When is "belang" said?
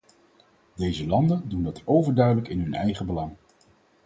3.05-3.35